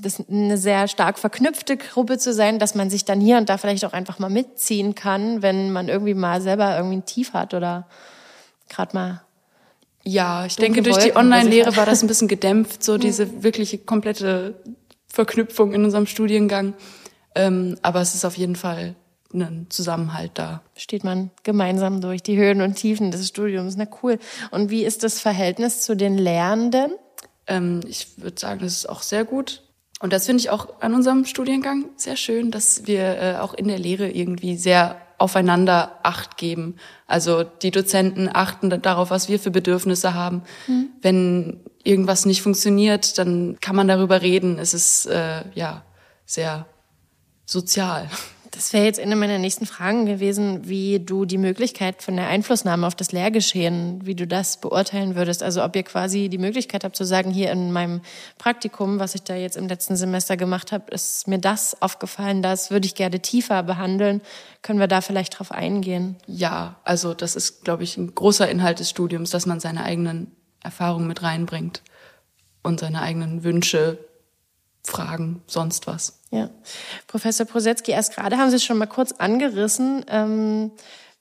[0.00, 3.58] das eine sehr stark verknüpfte Gruppe zu sein, dass man sich dann hier und da
[3.58, 7.54] vielleicht auch einfach mal mitziehen kann, wenn man irgendwie mal selber irgendwie ein Tief hat
[7.54, 7.86] oder
[8.68, 9.22] gerade mal
[10.04, 14.54] ja, ich denke, durch die Online-Lehre war das ein bisschen gedämpft, so diese wirkliche komplette
[15.06, 16.72] Verknüpfung in unserem Studiengang.
[17.34, 18.94] Ähm, aber es ist auf jeden Fall
[19.32, 20.62] einen Zusammenhalt da.
[20.76, 23.76] Steht man gemeinsam durch die Höhen und Tiefen des Studiums.
[23.76, 24.18] Na cool.
[24.50, 26.92] Und wie ist das Verhältnis zu den Lehrenden?
[27.46, 29.62] Ähm, ich würde sagen, das ist auch sehr gut.
[30.00, 33.68] Und das finde ich auch an unserem Studiengang sehr schön, dass wir äh, auch in
[33.68, 36.76] der Lehre irgendwie sehr aufeinander Acht geben.
[37.08, 40.42] Also die Dozenten achten darauf, was wir für Bedürfnisse haben.
[40.68, 40.88] Mhm.
[41.02, 44.58] Wenn irgendwas nicht funktioniert, dann kann man darüber reden.
[44.60, 45.84] Es ist äh, ja
[46.24, 46.66] sehr
[47.44, 48.08] sozial.
[48.50, 52.86] Das wäre jetzt eine meiner nächsten Fragen gewesen, wie du die Möglichkeit von der Einflussnahme
[52.86, 55.42] auf das Lehrgeschehen, wie du das beurteilen würdest.
[55.42, 58.00] Also ob ihr quasi die Möglichkeit habt zu sagen, hier in meinem
[58.38, 62.70] Praktikum, was ich da jetzt im letzten Semester gemacht habe, ist mir das aufgefallen, das
[62.70, 64.22] würde ich gerne tiefer behandeln.
[64.62, 66.16] Können wir da vielleicht drauf eingehen?
[66.26, 70.32] Ja, also das ist, glaube ich, ein großer Inhalt des Studiums, dass man seine eigenen
[70.62, 71.82] Erfahrungen mit reinbringt
[72.62, 73.98] und seine eigenen Wünsche
[74.88, 76.20] Fragen, sonst was.
[76.30, 76.50] Ja.
[77.06, 80.04] Professor Prosetzky, erst gerade haben Sie es schon mal kurz angerissen.
[80.08, 80.72] Ähm,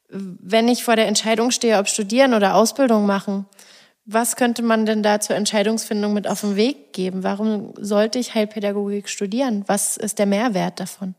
[0.09, 3.45] wenn ich vor der Entscheidung stehe, ob studieren oder Ausbildung machen,
[4.05, 7.23] was könnte man denn da zur Entscheidungsfindung mit auf den Weg geben?
[7.23, 9.65] Warum sollte ich Heilpädagogik studieren?
[9.67, 11.13] Was ist der Mehrwert davon?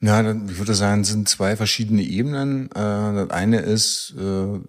[0.00, 2.70] Ja, ich würde sagen, es sind zwei verschiedene Ebenen.
[2.70, 4.60] Äh, das eine ist äh,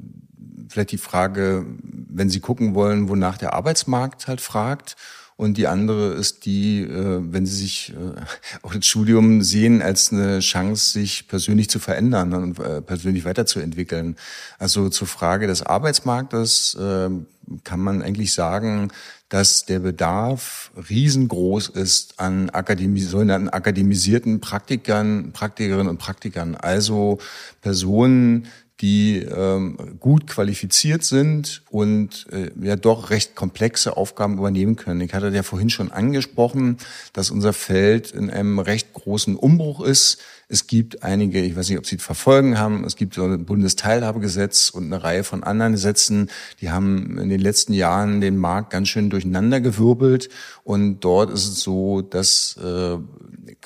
[0.68, 4.98] vielleicht die Frage, wenn Sie gucken wollen, wonach der Arbeitsmarkt halt fragt
[5.40, 8.20] und die andere ist die, äh, wenn Sie sich äh,
[8.62, 14.18] auch das Studium sehen als eine Chance, sich persönlich zu verändern und äh, persönlich weiterzuentwickeln.
[14.58, 18.92] Also zur Frage des Arbeitsmarktes kann man eigentlich sagen,
[19.30, 26.56] dass der Bedarf riesengroß ist an Akademie, sogenannten akademisierten Praktikern, Praktikerinnen und Praktikern.
[26.56, 27.20] Also
[27.62, 28.48] Personen,
[28.82, 35.02] die ähm, gut qualifiziert sind und äh, ja doch recht komplexe Aufgaben übernehmen können.
[35.02, 36.78] Ich hatte ja vorhin schon angesprochen,
[37.12, 40.20] dass unser Feld in einem recht großen Umbruch ist.
[40.48, 44.70] Es gibt einige, ich weiß nicht, ob Sie verfolgen haben, es gibt so ein Bundesteilhabegesetz
[44.70, 46.30] und eine Reihe von anderen Gesetzen,
[46.62, 50.30] die haben in den letzten Jahren den Markt ganz schön durcheinandergewirbelt.
[50.64, 52.98] Und dort ist es so, dass äh,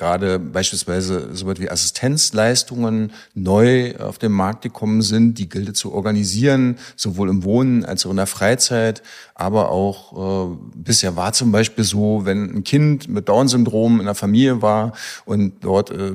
[0.04, 5.94] gerade beispielsweise so etwas wie Assistenzleistungen neu auf den Markt gekommen sind, die gilt zu
[5.94, 9.02] organisieren, sowohl im Wohnen als auch in der Freizeit.
[9.34, 14.16] Aber auch äh, bisher war zum Beispiel so, wenn ein Kind mit Down-Syndrom in der
[14.16, 14.94] Familie war
[15.26, 16.14] und dort äh,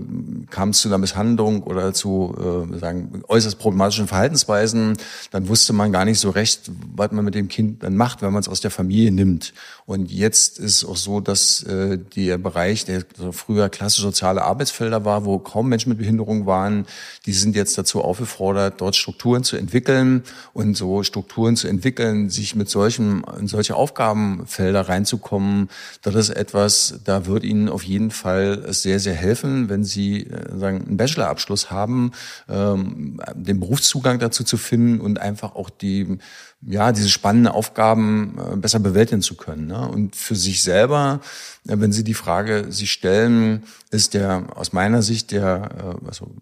[0.51, 2.35] kam es zu einer Misshandlung oder zu
[2.75, 4.97] äh, sagen äußerst problematischen Verhaltensweisen,
[5.31, 8.33] dann wusste man gar nicht so recht, was man mit dem Kind dann macht, wenn
[8.33, 9.55] man es aus der Familie nimmt.
[9.87, 15.25] Und jetzt ist auch so, dass äh, der Bereich, der früher klassische soziale Arbeitsfelder war,
[15.25, 16.87] wo kaum Menschen mit Behinderung waren,
[17.27, 22.55] die sind jetzt dazu aufgefordert, dort Strukturen zu entwickeln und so Strukturen zu entwickeln, sich
[22.55, 23.77] mit solchen solche
[24.59, 25.69] Aufgabenfelder reinzukommen.
[26.03, 30.59] Das ist etwas, da wird Ihnen auf jeden Fall sehr, sehr helfen, wenn Sie äh,
[30.59, 32.13] sagen, einen Bachelorabschluss haben,
[32.49, 36.19] ähm, den Berufszugang dazu zu finden und einfach auch die
[36.61, 39.69] ja, diese spannenden Aufgaben äh, besser bewältigen zu können.
[39.69, 39.89] Ne?
[39.89, 41.21] Und für sich selber,
[41.63, 45.71] wenn Sie die Frage sich stellen, ist der aus meiner Sicht der,
[46.03, 46.33] äh, also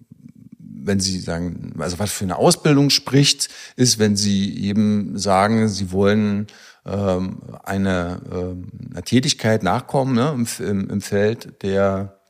[0.58, 5.92] wenn Sie sagen, also was für eine Ausbildung spricht, ist, wenn Sie eben sagen, Sie
[5.92, 6.46] wollen
[6.86, 12.20] ähm, eine, äh, einer Tätigkeit nachkommen ne, im, im, im Feld der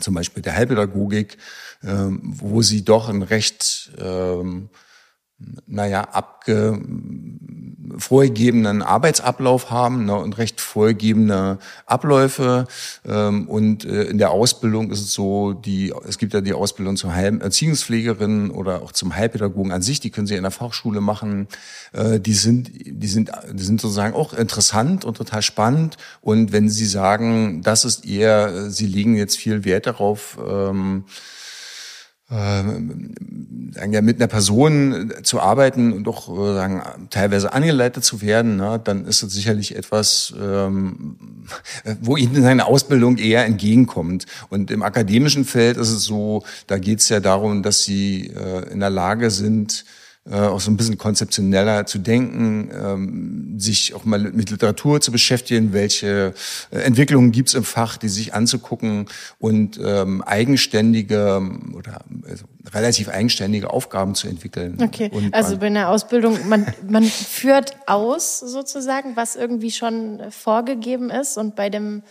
[0.00, 1.38] zum Beispiel der Heilpädagogik,
[1.82, 4.70] ähm, wo Sie doch ein recht ähm,
[5.66, 6.80] naja, abge,
[7.96, 12.66] vorgegebenen Arbeitsablauf haben ne, und recht vorgegebene Abläufe.
[13.06, 16.96] Ähm, und äh, in der Ausbildung ist es so, die, es gibt ja die Ausbildung
[16.96, 21.00] zur Heil Erziehungspflegerin oder auch zum Heilpädagogen an sich, die können Sie in der Fachschule
[21.00, 21.48] machen.
[21.92, 25.96] Äh, die sind, die sind, die sind sozusagen auch interessant und total spannend.
[26.20, 31.04] Und wenn Sie sagen, das ist eher, Sie legen jetzt viel Wert darauf, ähm,
[32.30, 38.80] äh, mit einer Person zu arbeiten und doch äh, sagen, teilweise angeleitet zu werden, ne,
[38.82, 41.16] dann ist das sicherlich etwas, ähm,
[42.00, 44.26] wo Ihnen seine Ausbildung eher entgegenkommt.
[44.50, 48.70] Und im akademischen Feld ist es so, da geht es ja darum, dass Sie äh,
[48.72, 49.97] in der Lage sind, äh,
[50.30, 55.72] auch so ein bisschen konzeptioneller zu denken, ähm, sich auch mal mit Literatur zu beschäftigen,
[55.72, 56.34] welche
[56.70, 59.06] äh, Entwicklungen gibt's im Fach, die sich anzugucken
[59.38, 61.40] und ähm, eigenständige
[61.74, 64.76] oder also relativ eigenständige Aufgaben zu entwickeln.
[64.82, 71.38] Okay, also bei einer Ausbildung, man, man führt aus sozusagen, was irgendwie schon vorgegeben ist
[71.38, 72.02] und bei dem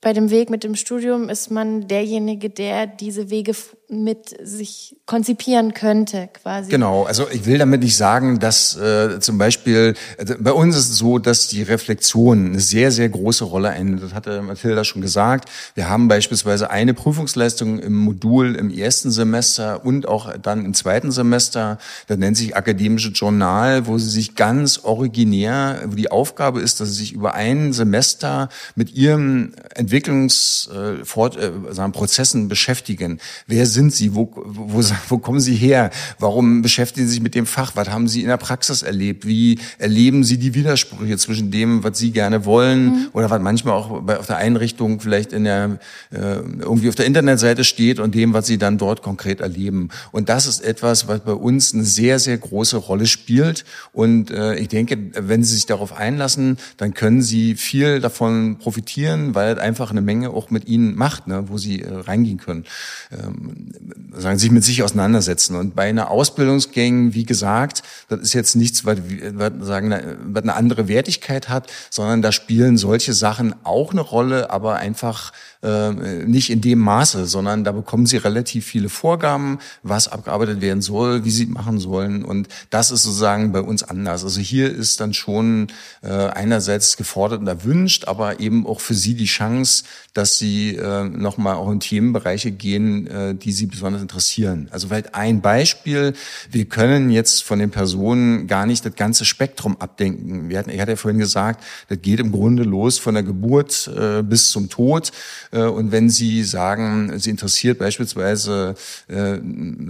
[0.00, 3.52] bei dem Weg mit dem Studium ist man derjenige, der diese Wege
[3.90, 6.70] mit sich konzipieren könnte, quasi.
[6.70, 10.90] Genau, also ich will damit nicht sagen, dass äh, zum Beispiel, also bei uns ist
[10.90, 14.02] es so, dass die Reflexion eine sehr, sehr große Rolle einnimmt.
[14.02, 15.48] Das hatte Mathilda schon gesagt.
[15.74, 21.10] Wir haben beispielsweise eine Prüfungsleistung im Modul im ersten Semester und auch dann im zweiten
[21.10, 21.78] Semester.
[22.08, 26.90] Das nennt sich Akademische Journal, wo sie sich ganz originär, wo die Aufgabe ist, dass
[26.90, 33.18] sie sich über ein Semester mit ihrem Entwicklungsprozessen äh, äh, beschäftigen.
[33.46, 34.14] Wer sind Sie?
[34.16, 35.90] Wo, wo, wo kommen Sie her?
[36.18, 37.76] Warum beschäftigen Sie sich mit dem Fach?
[37.76, 39.24] Was haben Sie in der Praxis erlebt?
[39.24, 43.08] Wie erleben Sie die Widersprüche zwischen dem, was Sie gerne wollen mhm.
[43.12, 45.78] oder was manchmal auch bei, auf der Einrichtung vielleicht in der
[46.10, 49.90] äh, irgendwie auf der Internetseite steht und dem, was Sie dann dort konkret erleben?
[50.10, 53.64] Und das ist etwas, was bei uns eine sehr, sehr große Rolle spielt.
[53.92, 59.36] Und äh, ich denke, wenn Sie sich darauf einlassen, dann können Sie viel davon profitieren,
[59.36, 62.64] weil es einfach eine Menge auch mit Ihnen macht, ne, wo Sie äh, reingehen können.
[63.12, 63.67] Ähm,
[64.12, 65.56] sagen, sich mit sich auseinandersetzen.
[65.56, 68.98] Und bei einer Ausbildungsgang, wie gesagt, das ist jetzt nichts, was,
[69.32, 74.50] was, sagen, was eine andere Wertigkeit hat, sondern da spielen solche Sachen auch eine Rolle,
[74.50, 75.90] aber einfach äh,
[76.24, 81.24] nicht in dem Maße, sondern da bekommen sie relativ viele Vorgaben, was abgearbeitet werden soll,
[81.24, 82.24] wie sie machen sollen.
[82.24, 84.22] Und das ist sozusagen bei uns anders.
[84.22, 85.66] Also hier ist dann schon
[86.02, 89.82] äh, einerseits gefordert und erwünscht, aber eben auch für sie die Chance,
[90.14, 94.68] dass sie äh, nochmal auch in Themenbereiche gehen, äh, die sie besonders interessieren.
[94.70, 96.12] Also vielleicht ein Beispiel.
[96.52, 100.50] Wir können jetzt von den Personen gar nicht das ganze Spektrum abdenken.
[100.50, 103.90] Wir hatten, ich hatte ja vorhin gesagt, das geht im Grunde los von der Geburt
[104.24, 105.10] bis zum Tod.
[105.50, 108.74] Äh, und wenn Sie sagen, Sie interessiert beispielsweise
[109.08, 109.38] äh,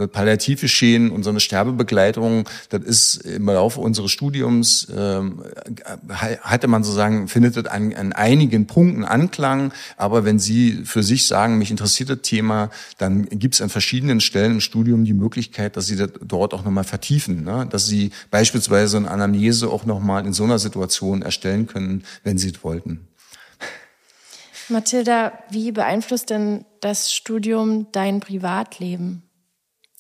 [0.09, 5.21] palliative Schäden und so eine Sterbebegleitung, das ist im Laufe unseres Studiums, äh,
[6.11, 9.73] hatte man sozusagen, findet das an, an einigen Punkten Anklang.
[9.97, 14.21] Aber wenn Sie für sich sagen, mich interessiert das Thema, dann gibt es an verschiedenen
[14.21, 17.45] Stellen im Studium die Möglichkeit, dass Sie das dort auch nochmal vertiefen.
[17.45, 17.67] Ne?
[17.71, 22.51] Dass Sie beispielsweise eine Anamnese auch nochmal in so einer Situation erstellen können, wenn Sie
[22.51, 23.01] es wollten.
[24.69, 29.23] Mathilda, wie beeinflusst denn das Studium dein Privatleben?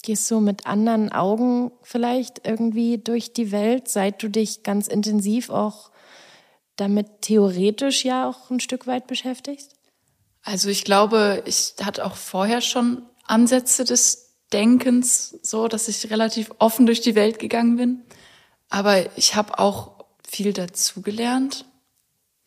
[0.02, 5.50] Gehst du mit anderen Augen vielleicht irgendwie durch die Welt, seit du dich ganz intensiv
[5.50, 5.90] auch
[6.76, 9.74] damit theoretisch ja auch ein Stück weit beschäftigst?
[10.42, 16.52] Also ich glaube, ich hatte auch vorher schon Ansätze des Denkens, so dass ich relativ
[16.58, 18.02] offen durch die Welt gegangen bin.
[18.70, 21.66] Aber ich habe auch viel dazugelernt.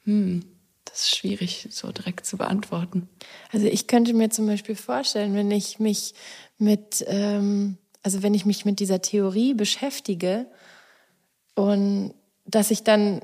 [0.05, 0.50] Hm,
[0.91, 3.07] das ist schwierig so direkt zu beantworten.
[3.51, 6.13] Also ich könnte mir zum Beispiel vorstellen, wenn ich mich
[6.57, 10.47] mit, ähm, also wenn ich mich mit dieser Theorie beschäftige
[11.55, 12.13] und
[12.45, 13.21] dass ich dann,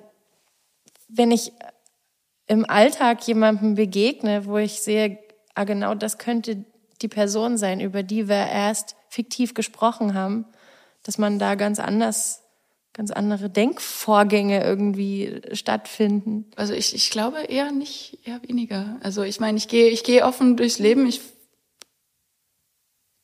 [1.09, 1.51] wenn ich
[2.47, 5.19] im Alltag jemandem begegne, wo ich sehe,
[5.53, 6.63] ah genau, das könnte
[7.01, 10.45] die Person sein, über die wir erst fiktiv gesprochen haben,
[11.03, 12.43] dass man da ganz anders
[12.97, 16.45] ganz andere Denkvorgänge irgendwie stattfinden.
[16.55, 18.97] Also ich, ich glaube eher nicht, eher weniger.
[19.03, 21.05] Also ich meine, ich gehe ich gehe offen durchs Leben.
[21.05, 21.21] Ich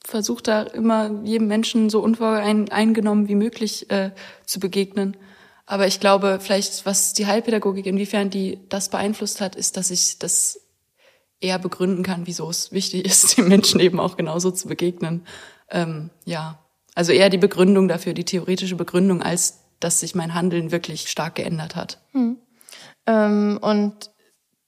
[0.06, 4.12] versuche da immer jedem Menschen so unvoreingenommen wie möglich äh,
[4.46, 5.18] zu begegnen.
[5.66, 10.20] Aber ich glaube, vielleicht was die Heilpädagogik, inwiefern die das beeinflusst hat, ist, dass ich
[10.20, 10.60] das
[11.40, 15.26] eher begründen kann, wieso es wichtig ist, den Menschen eben auch genauso zu begegnen.
[15.72, 16.60] Ähm, ja,
[16.94, 21.36] also eher die Begründung dafür, die theoretische Begründung, als dass sich mein Handeln wirklich stark
[21.36, 22.00] geändert hat.
[22.12, 22.38] Hm.
[23.06, 24.12] Ähm, und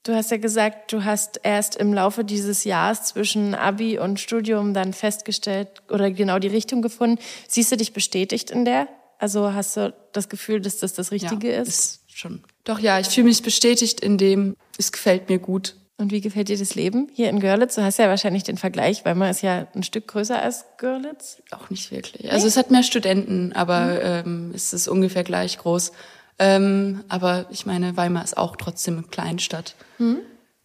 [0.04, 4.74] du hast ja gesagt, du hast erst im Laufe dieses Jahres zwischen Abi und Studium
[4.74, 7.22] dann festgestellt oder genau die Richtung gefunden.
[7.48, 8.88] Siehst du dich bestätigt in der?
[9.18, 11.68] Also hast du das Gefühl, dass das das Richtige ja, ist?
[11.70, 12.44] ist schon.
[12.66, 15.76] Doch ja, ich fühle mich bestätigt in dem, es gefällt mir gut.
[15.98, 17.76] Und wie gefällt dir das Leben hier in Görlitz?
[17.76, 21.42] Du hast ja wahrscheinlich den Vergleich, weil man ist ja ein Stück größer als Görlitz.
[21.52, 22.32] Auch nicht wirklich.
[22.32, 24.00] Also es hat mehr Studenten, aber mhm.
[24.02, 25.94] ähm, es ist ungefähr gleich groß.
[26.38, 29.76] Ähm, aber ich meine, Weimar ist auch trotzdem eine Kleinstadt.
[29.98, 30.20] Mhm.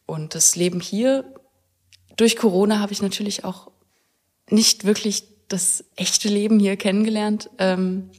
[0.04, 1.24] Und das Leben hier,
[2.16, 3.70] durch Corona habe ich natürlich auch
[4.48, 7.50] nicht wirklich das echte Leben hier kennengelernt.
[7.58, 8.10] Ähm,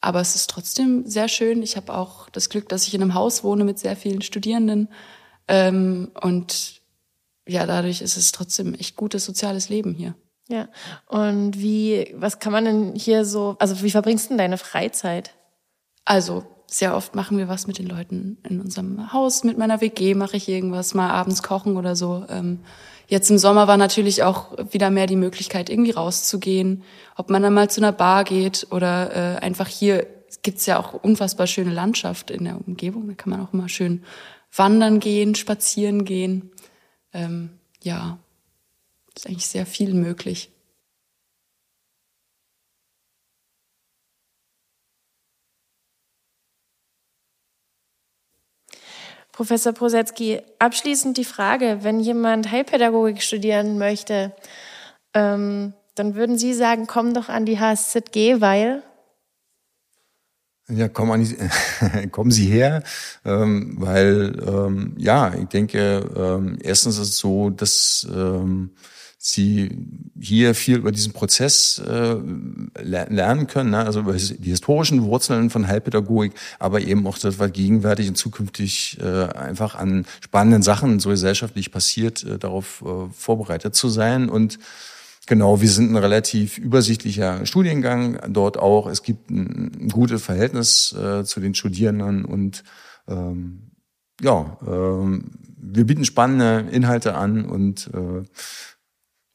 [0.00, 1.62] aber es ist trotzdem sehr schön.
[1.62, 4.88] Ich habe auch das Glück, dass ich in einem Haus wohne mit sehr vielen Studierenden.
[5.48, 6.80] Ähm, und
[7.46, 10.14] ja, dadurch ist es trotzdem echt gutes soziales Leben hier.
[10.48, 10.68] Ja.
[11.06, 15.34] Und wie, was kann man denn hier so, also wie verbringst du denn deine Freizeit?
[16.04, 20.14] Also, sehr oft machen wir was mit den Leuten in unserem Haus, mit meiner WG
[20.14, 22.24] mache ich irgendwas, mal abends kochen oder so.
[22.28, 22.60] Ähm,
[23.08, 26.82] jetzt im Sommer war natürlich auch wieder mehr die Möglichkeit, irgendwie rauszugehen,
[27.16, 30.06] ob man dann mal zu einer Bar geht oder äh, einfach hier
[30.42, 34.02] gibt's ja auch unfassbar schöne Landschaft in der Umgebung, da kann man auch immer schön
[34.54, 36.50] wandern gehen, spazieren gehen.
[37.12, 38.18] Ähm, ja,
[39.16, 40.50] ist eigentlich sehr viel möglich.
[49.32, 54.32] Professor Prosetzky, abschließend die Frage, wenn jemand Heilpädagogik studieren möchte,
[55.14, 58.82] ähm, dann würden Sie sagen, komm doch an die HSZG, weil
[60.74, 62.82] ja, kommen, die, kommen Sie her,
[63.24, 68.70] ähm, weil ähm, ja, ich denke, ähm, erstens ist es so, dass ähm,
[69.24, 69.70] Sie
[70.20, 72.16] hier viel über diesen Prozess äh,
[72.82, 73.78] lernen können, ne?
[73.78, 78.98] also über die historischen Wurzeln von Heilpädagogik, aber eben auch das, was gegenwärtig und zukünftig
[79.00, 84.58] äh, einfach an spannenden Sachen so gesellschaftlich passiert, äh, darauf äh, vorbereitet zu sein und
[85.26, 88.88] Genau, wir sind ein relativ übersichtlicher Studiengang dort auch.
[88.88, 92.64] Es gibt ein, gutes Verhältnis äh, zu den Studierenden und
[93.06, 93.70] ähm,
[94.20, 98.24] ja, ähm, wir bieten spannende Inhalte an und äh,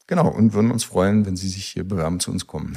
[0.06, 2.76] genau und würden uns freuen, wenn Sie sich hier bewerben zu uns kommen.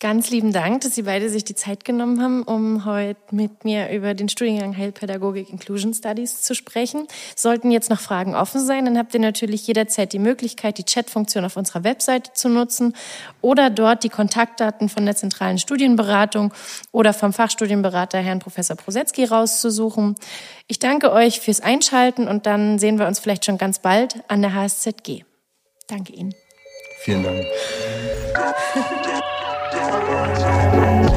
[0.00, 3.90] Ganz lieben Dank, dass Sie beide sich die Zeit genommen haben, um heute mit mir
[3.90, 7.06] über den Studiengang Heilpädagogik Inclusion Studies zu sprechen.
[7.36, 11.44] Sollten jetzt noch Fragen offen sein, dann habt ihr natürlich jederzeit die Möglichkeit, die Chatfunktion
[11.44, 12.96] auf unserer Webseite zu nutzen
[13.42, 16.54] oder dort die Kontaktdaten von der zentralen Studienberatung
[16.92, 20.14] oder vom Fachstudienberater Herrn Professor Prosetzky rauszusuchen.
[20.66, 24.40] Ich danke euch fürs Einschalten und dann sehen wir uns vielleicht schon ganz bald an
[24.40, 25.24] der HSZG.
[25.88, 26.34] Danke Ihnen.
[27.02, 27.44] Vielen Dank.
[29.80, 31.09] Thank you.